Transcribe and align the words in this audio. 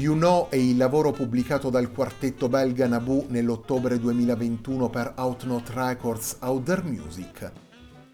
You 0.00 0.14
Know 0.14 0.48
è 0.48 0.56
il 0.56 0.78
lavoro 0.78 1.10
pubblicato 1.10 1.68
dal 1.68 1.92
quartetto 1.92 2.48
belga 2.48 2.86
Naboo 2.86 3.26
nell'ottobre 3.28 3.98
2021 3.98 4.88
per 4.88 5.12
Outnote 5.18 5.72
Records 5.74 6.38
Outer 6.40 6.82
Music. 6.84 7.52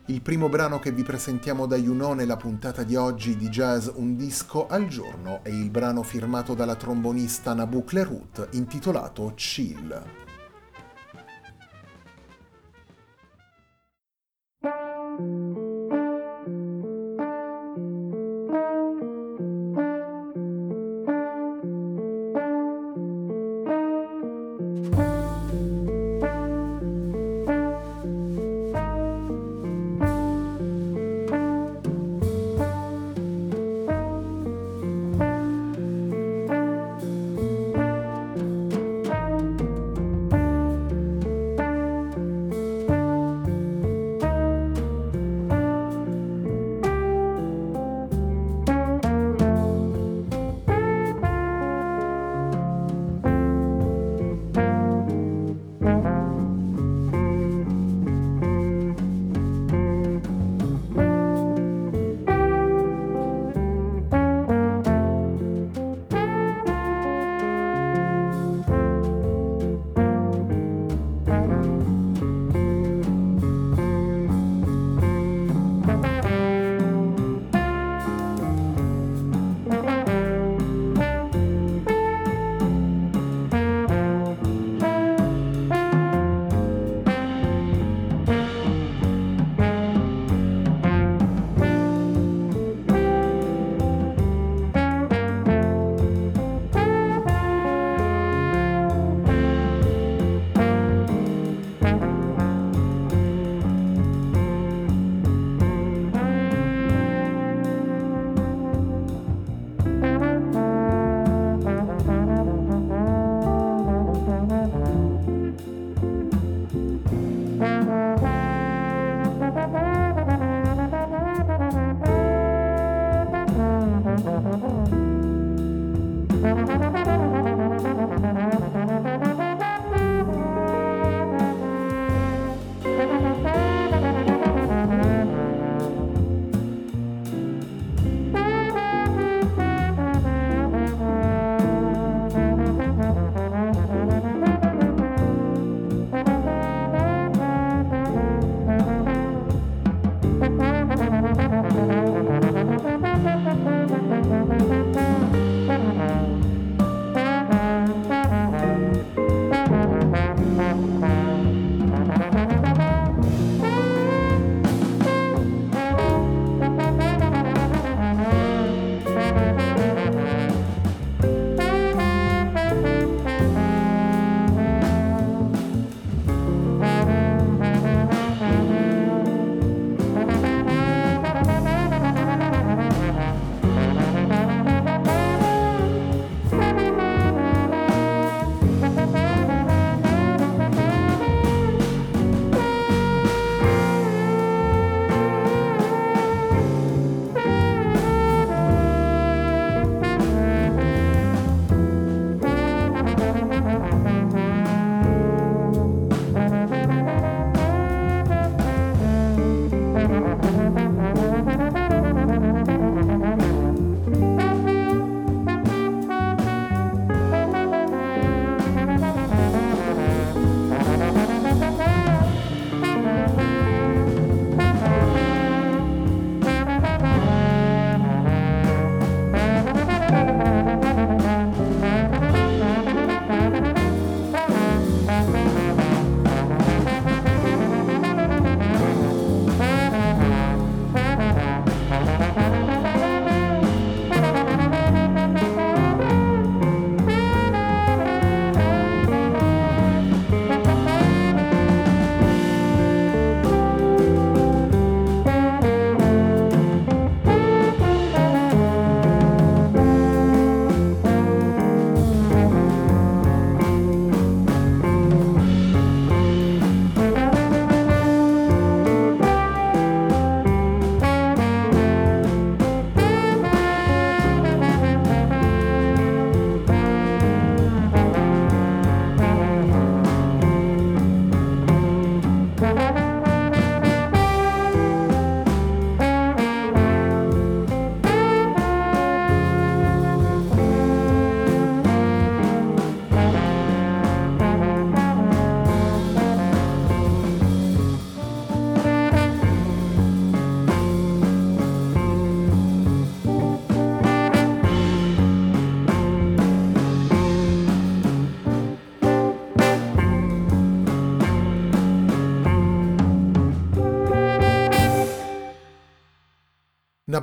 Il 0.06 0.20
primo 0.20 0.48
brano 0.48 0.80
che 0.80 0.90
vi 0.90 1.04
presentiamo 1.04 1.64
da 1.66 1.76
You 1.76 1.94
Know 1.94 2.14
nella 2.14 2.36
puntata 2.36 2.82
di 2.82 2.96
oggi 2.96 3.36
di 3.36 3.48
Jazz 3.48 3.86
Un 3.94 4.16
disco 4.16 4.66
al 4.66 4.88
giorno 4.88 5.44
è 5.44 5.50
il 5.50 5.70
brano 5.70 6.02
firmato 6.02 6.54
dalla 6.54 6.74
trombonista 6.74 7.54
Naboo 7.54 7.84
Clerut 7.84 8.48
intitolato 8.50 9.32
Chill. 9.36 10.25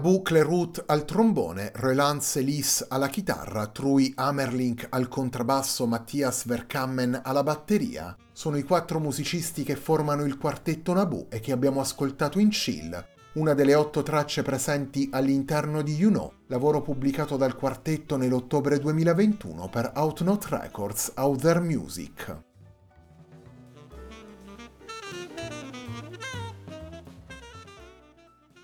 Nabu 0.03 0.21
Clerut 0.21 0.83
al 0.87 1.05
trombone, 1.05 1.71
Roland 1.75 2.19
Selis 2.19 2.85
alla 2.89 3.07
chitarra, 3.07 3.67
Trui 3.67 4.11
Amerlink 4.13 4.87
al 4.89 5.07
contrabbasso, 5.07 5.85
Mattias 5.87 6.45
Verkammen 6.45 7.21
alla 7.23 7.41
batteria. 7.41 8.13
Sono 8.33 8.57
i 8.57 8.63
quattro 8.63 8.99
musicisti 8.99 9.63
che 9.63 9.77
formano 9.77 10.25
il 10.25 10.37
quartetto 10.37 10.91
Nabu 10.91 11.27
e 11.29 11.39
che 11.39 11.53
abbiamo 11.53 11.79
ascoltato 11.79 12.37
in 12.37 12.49
Chill, 12.49 13.01
una 13.35 13.53
delle 13.53 13.75
otto 13.75 14.03
tracce 14.03 14.41
presenti 14.41 15.07
all'interno 15.09 15.81
di 15.81 15.95
You 15.95 16.11
Know, 16.11 16.33
lavoro 16.47 16.81
pubblicato 16.81 17.37
dal 17.37 17.55
quartetto 17.55 18.17
nell'ottobre 18.17 18.79
2021 18.79 19.69
per 19.69 19.93
Outnote 19.95 20.47
Records 20.49 21.13
Out 21.15 21.59
Music. 21.61 22.52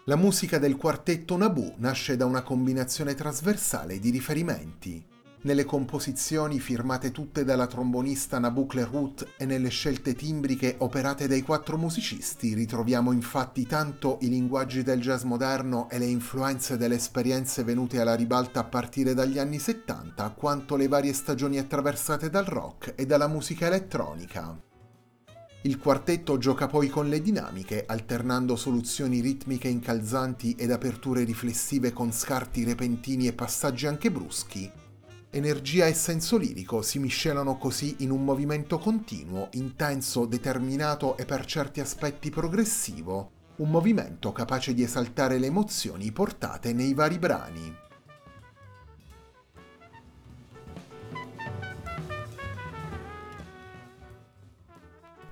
La 0.10 0.16
musica 0.16 0.58
del 0.58 0.76
quartetto 0.76 1.38
Naboo 1.38 1.76
nasce 1.78 2.18
da 2.18 2.26
una 2.26 2.42
combinazione 2.42 3.14
trasversale 3.14 4.00
di 4.00 4.10
riferimenti. 4.10 5.06
Nelle 5.42 5.66
composizioni 5.66 6.60
firmate 6.60 7.12
tutte 7.12 7.44
dalla 7.44 7.68
trombonista 7.68 8.40
Naboo 8.40 8.66
Clerut 8.66 9.34
e 9.38 9.46
nelle 9.46 9.70
scelte 9.70 10.16
timbriche 10.16 10.78
operate 10.80 11.28
dai 11.28 11.44
quattro 11.44 11.78
musicisti 11.78 12.56
ritroviamo 12.56 13.12
infatti 13.12 13.68
tanto 13.68 14.18
i 14.22 14.30
linguaggi 14.30 14.82
del 14.82 15.00
jazz 15.00 15.22
moderno 15.26 15.88
e 15.92 16.00
le 16.00 16.06
influenze 16.06 16.76
delle 16.76 16.96
esperienze 16.96 17.64
venute 17.64 18.02
alla 18.02 18.16
ribalta 18.16 18.62
a 18.62 18.64
partire 18.64 19.14
dagli 19.14 19.38
anni 19.38 19.60
70 19.60 20.28
quanto 20.32 20.76
le 20.76 20.88
varie 20.88 21.14
stagioni 21.14 21.60
attraversate 21.60 22.32
dal 22.32 22.46
rock 22.46 22.94
e 22.96 23.06
dalla 23.06 23.28
musica 23.28 23.68
elettronica. 23.68 24.69
Il 25.64 25.78
quartetto 25.78 26.38
gioca 26.38 26.68
poi 26.68 26.88
con 26.88 27.10
le 27.10 27.22
dinamiche, 27.22 27.84
alternando 27.86 28.56
soluzioni 28.56 29.20
ritmiche 29.20 29.68
incalzanti 29.68 30.56
ed 30.58 30.72
aperture 30.72 31.26
riflessive 31.26 31.92
con 31.92 32.14
scarti 32.14 32.64
repentini 32.64 33.28
e 33.28 33.34
passaggi 33.34 33.86
anche 33.86 34.10
bruschi. 34.10 34.72
Energia 35.32 35.86
e 35.86 35.94
senso 35.94 36.38
lirico 36.38 36.82
si 36.82 36.98
miscelano 36.98 37.58
così 37.58 37.98
in 38.00 38.12
un 38.12 38.24
movimento 38.24 38.80
continuo, 38.80 39.50
intenso, 39.54 40.26
determinato 40.26 41.18
e 41.18 41.26
per 41.26 41.44
certi 41.44 41.82
aspetti 41.82 42.30
progressivo, 42.30 43.32
un 43.58 43.70
movimento 43.70 44.32
capace 44.32 44.74
di 44.74 44.84
esaltare 44.84 45.38
le 45.40 45.48
emozioni 45.48 46.10
portate 46.14 46.72
nei 46.72 46.94
vari 46.94 47.20
brani. 47.20 47.88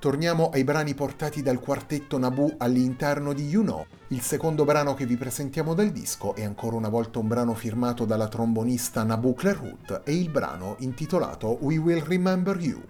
Torniamo 0.07 0.51
ai 0.51 0.63
brani 0.63 0.93
portati 0.93 1.41
dal 1.41 1.59
quartetto 1.59 2.17
Naboo 2.17 2.53
all'interno 2.59 3.33
di 3.33 3.45
You 3.49 3.61
Know. 3.61 3.85
Il 4.07 4.21
secondo 4.21 4.63
brano 4.63 4.93
che 4.93 5.05
vi 5.05 5.17
presentiamo 5.17 5.73
dal 5.73 5.89
disco 5.89 6.33
è 6.33 6.45
ancora 6.45 6.77
una 6.77 6.87
volta 6.87 7.19
un 7.19 7.27
brano 7.27 7.53
firmato 7.53 8.05
dalla 8.05 8.29
trombonista 8.29 9.03
Naboo 9.03 9.33
Clerut 9.33 10.03
e 10.05 10.15
il 10.15 10.29
brano 10.29 10.77
intitolato 10.79 11.57
We 11.59 11.75
Will 11.75 12.05
Remember 12.05 12.57
You. 12.57 12.81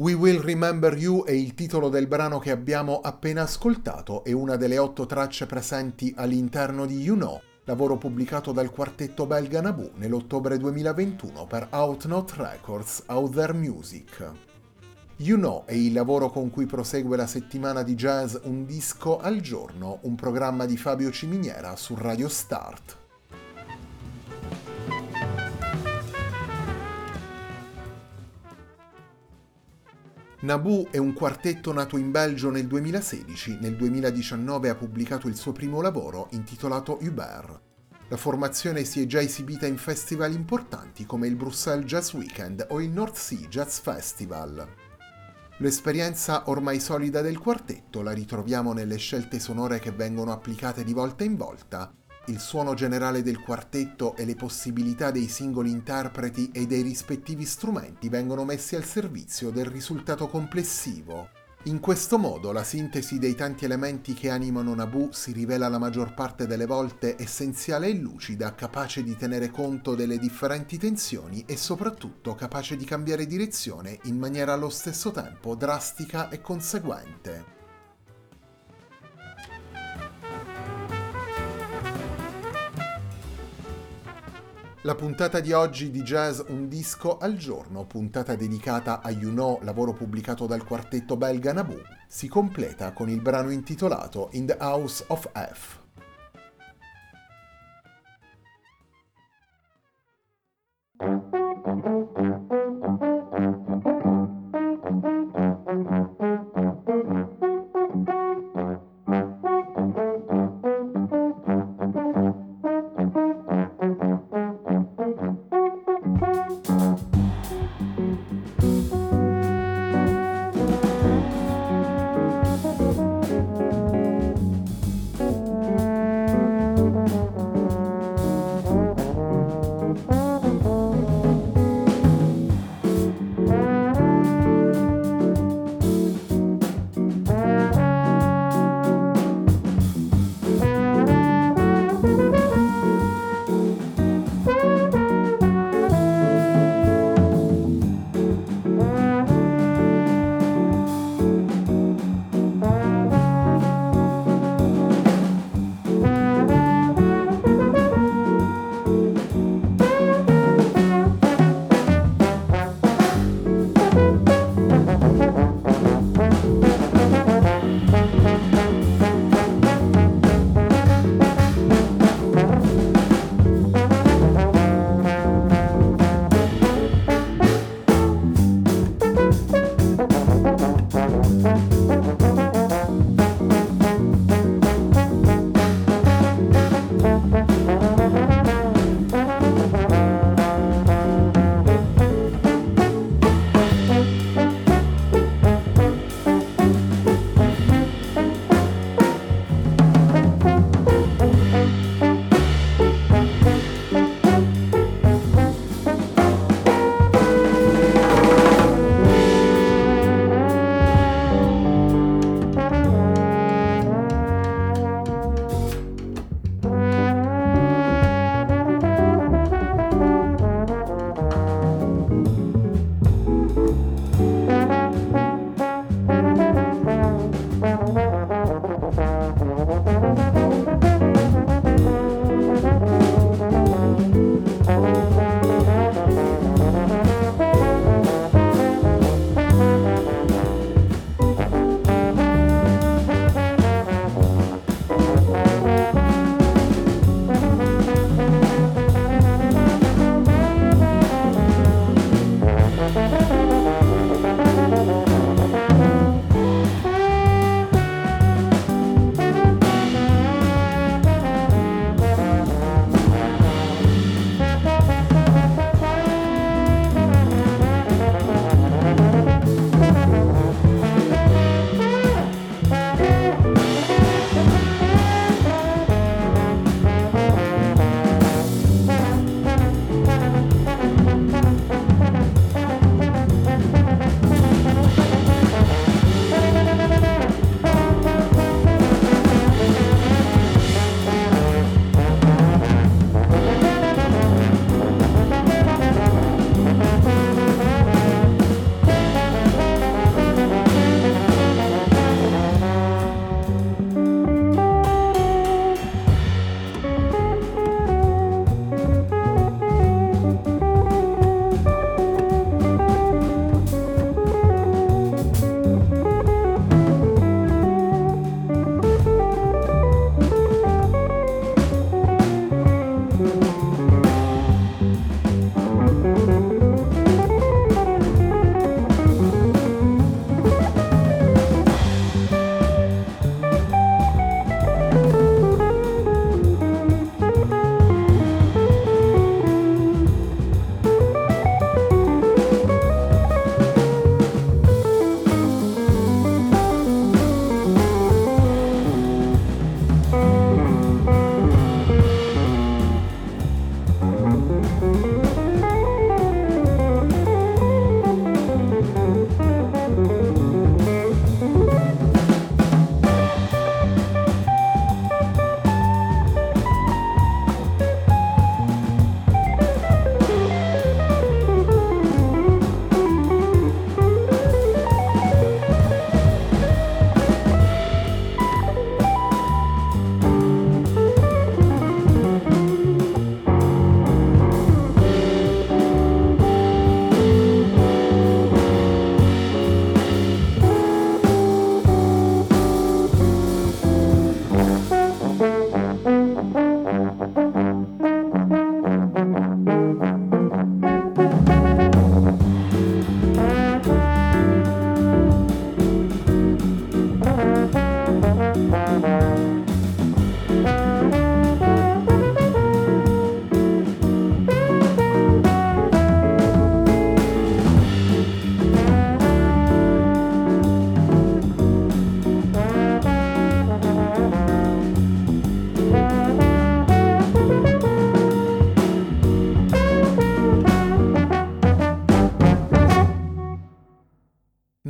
We 0.00 0.14
Will 0.14 0.40
Remember 0.40 0.96
You 0.96 1.24
è 1.24 1.32
il 1.32 1.52
titolo 1.52 1.90
del 1.90 2.06
brano 2.06 2.38
che 2.38 2.50
abbiamo 2.50 3.00
appena 3.00 3.42
ascoltato 3.42 4.24
e 4.24 4.32
una 4.32 4.56
delle 4.56 4.78
otto 4.78 5.04
tracce 5.04 5.44
presenti 5.44 6.14
all'interno 6.16 6.86
di 6.86 7.02
You 7.02 7.16
Know, 7.16 7.38
lavoro 7.64 7.98
pubblicato 7.98 8.52
dal 8.52 8.70
quartetto 8.70 9.26
belga 9.26 9.60
Naboo 9.60 9.90
nell'ottobre 9.96 10.56
2021 10.56 11.46
per 11.46 11.66
Outnote 11.72 12.32
Records 12.38 13.02
Out 13.08 13.34
There 13.34 13.52
Music. 13.52 14.30
You 15.16 15.36
Know 15.36 15.64
è 15.66 15.74
il 15.74 15.92
lavoro 15.92 16.30
con 16.30 16.48
cui 16.48 16.64
prosegue 16.64 17.18
la 17.18 17.26
settimana 17.26 17.82
di 17.82 17.94
jazz 17.94 18.36
Un 18.44 18.64
disco 18.64 19.18
al 19.18 19.40
giorno, 19.40 19.98
un 20.04 20.14
programma 20.14 20.64
di 20.64 20.78
Fabio 20.78 21.10
Ciminiera 21.10 21.76
su 21.76 21.94
Radio 21.94 22.30
Start. 22.30 22.99
Naboo 30.42 30.90
è 30.90 30.96
un 30.96 31.12
quartetto 31.12 31.70
nato 31.70 31.98
in 31.98 32.10
Belgio 32.10 32.48
nel 32.48 32.66
2016, 32.66 33.58
nel 33.60 33.76
2019 33.76 34.70
ha 34.70 34.74
pubblicato 34.74 35.28
il 35.28 35.36
suo 35.36 35.52
primo 35.52 35.82
lavoro 35.82 36.28
intitolato 36.30 36.96
Hubert. 37.02 37.60
La 38.08 38.16
formazione 38.16 38.84
si 38.84 39.02
è 39.02 39.06
già 39.06 39.20
esibita 39.20 39.66
in 39.66 39.76
festival 39.76 40.32
importanti 40.32 41.04
come 41.04 41.26
il 41.26 41.36
Bruxelles 41.36 41.84
Jazz 41.84 42.14
Weekend 42.14 42.68
o 42.70 42.80
il 42.80 42.88
North 42.88 43.16
Sea 43.16 43.48
Jazz 43.48 43.80
Festival. 43.80 44.66
L'esperienza 45.58 46.48
ormai 46.48 46.80
solida 46.80 47.20
del 47.20 47.38
quartetto 47.38 48.00
la 48.00 48.12
ritroviamo 48.12 48.72
nelle 48.72 48.96
scelte 48.96 49.38
sonore 49.38 49.78
che 49.78 49.92
vengono 49.92 50.32
applicate 50.32 50.84
di 50.84 50.94
volta 50.94 51.22
in 51.22 51.36
volta 51.36 51.92
il 52.30 52.38
suono 52.38 52.74
generale 52.74 53.22
del 53.22 53.40
quartetto 53.40 54.14
e 54.16 54.24
le 54.24 54.36
possibilità 54.36 55.10
dei 55.10 55.28
singoli 55.28 55.70
interpreti 55.70 56.50
e 56.52 56.66
dei 56.66 56.82
rispettivi 56.82 57.44
strumenti 57.44 58.08
vengono 58.08 58.44
messi 58.44 58.76
al 58.76 58.84
servizio 58.84 59.50
del 59.50 59.66
risultato 59.66 60.28
complessivo. 60.28 61.28
In 61.64 61.78
questo 61.78 62.16
modo 62.16 62.52
la 62.52 62.64
sintesi 62.64 63.18
dei 63.18 63.34
tanti 63.34 63.66
elementi 63.66 64.14
che 64.14 64.30
animano 64.30 64.74
Naboo 64.74 65.12
si 65.12 65.32
rivela 65.32 65.68
la 65.68 65.78
maggior 65.78 66.14
parte 66.14 66.46
delle 66.46 66.64
volte 66.64 67.16
essenziale 67.18 67.88
e 67.88 67.94
lucida, 67.94 68.54
capace 68.54 69.02
di 69.02 69.14
tenere 69.14 69.50
conto 69.50 69.94
delle 69.94 70.16
differenti 70.16 70.78
tensioni 70.78 71.44
e 71.46 71.58
soprattutto 71.58 72.34
capace 72.34 72.76
di 72.76 72.86
cambiare 72.86 73.26
direzione 73.26 73.98
in 74.04 74.16
maniera 74.16 74.54
allo 74.54 74.70
stesso 74.70 75.10
tempo 75.10 75.54
drastica 75.54 76.30
e 76.30 76.40
conseguente. 76.40 77.59
La 84.84 84.94
puntata 84.94 85.40
di 85.40 85.52
oggi 85.52 85.90
di 85.90 86.00
Jazz 86.00 86.40
Un 86.46 86.66
disco 86.66 87.18
al 87.18 87.36
giorno, 87.36 87.84
puntata 87.84 88.34
dedicata 88.34 89.02
a 89.02 89.10
You 89.10 89.30
Know, 89.30 89.58
lavoro 89.60 89.92
pubblicato 89.92 90.46
dal 90.46 90.64
quartetto 90.64 91.18
belga 91.18 91.52
Naboo, 91.52 91.82
si 92.08 92.28
completa 92.28 92.94
con 92.94 93.10
il 93.10 93.20
brano 93.20 93.50
intitolato 93.50 94.30
In 94.32 94.46
the 94.46 94.56
House 94.58 95.04
of 95.08 95.28
F. 95.34 95.79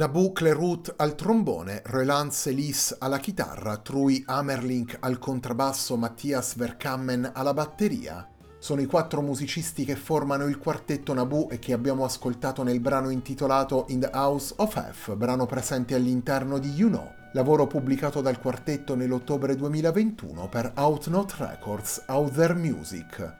Nabu 0.01 0.33
Clerut 0.33 0.95
al 0.97 1.15
trombone, 1.15 1.83
Roland 1.85 2.31
Selis 2.31 2.97
alla 3.01 3.19
chitarra, 3.19 3.77
Trui 3.77 4.23
Amerlink 4.25 4.97
al 4.99 5.19
contrabbasso, 5.19 5.95
Mattias 5.99 6.57
Verkammen 6.57 7.31
alla 7.35 7.53
batteria. 7.53 8.27
Sono 8.59 8.81
i 8.81 8.87
quattro 8.87 9.21
musicisti 9.21 9.85
che 9.85 9.97
formano 9.97 10.47
il 10.47 10.57
quartetto 10.57 11.13
Nabu 11.13 11.49
e 11.51 11.59
che 11.59 11.75
abbiamo 11.75 12.07
ascoltato 12.07 12.63
nel 12.63 12.81
brano 12.81 13.11
intitolato 13.11 13.85
In 13.89 14.01
the 14.01 14.11
House 14.15 14.55
of 14.57 14.91
F, 14.91 15.15
brano 15.17 15.45
presente 15.45 15.95
all'interno 15.95 16.57
di 16.57 16.71
You 16.71 16.89
Know, 16.89 17.13
lavoro 17.35 17.67
pubblicato 17.67 18.23
dal 18.23 18.41
quartetto 18.41 18.95
nell'ottobre 18.95 19.55
2021 19.55 20.49
per 20.49 20.73
Outnote 20.77 21.35
Records, 21.37 22.05
Out 22.07 22.33
There 22.33 22.55
Music. 22.55 23.40